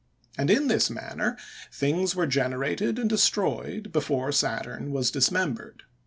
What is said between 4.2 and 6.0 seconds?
Saturn was dismembered.